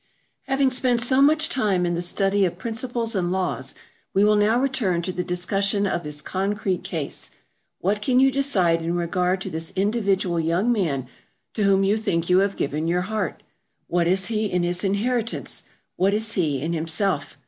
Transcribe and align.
Having 0.47 0.71
spent 0.71 0.99
so 1.01 1.21
much 1.21 1.47
time 1.47 1.85
in 1.85 1.93
the 1.93 2.01
study 2.01 2.43
of 2.43 2.57
principles 2.57 3.13
and 3.13 3.31
laws, 3.31 3.75
we 4.15 4.23
will 4.23 4.35
now 4.35 4.59
return 4.59 5.03
to 5.03 5.11
the 5.13 5.23
discussion 5.23 5.85
of 5.85 6.01
this 6.01 6.23
concrete 6.23 6.83
case. 6.83 7.29
What 7.81 8.01
can 8.01 8.19
you 8.19 8.31
decide 8.31 8.81
in 8.81 8.95
regard 8.95 9.41
to 9.41 9.51
this 9.51 9.71
individual 9.75 10.39
young 10.39 10.71
man 10.71 11.07
to 11.53 11.65
whom 11.65 11.83
you 11.83 11.97
think 11.97 12.31
you 12.31 12.39
have 12.39 12.57
given 12.57 12.87
your 12.87 13.01
heart? 13.01 13.43
What 13.85 14.07
is 14.07 14.25
he 14.25 14.47
in 14.47 14.63
his 14.63 14.83
inheritance? 14.83 15.65
What 15.97 16.15
is 16.15 16.33
he 16.33 16.59
in 16.63 16.73
himself? 16.73 17.37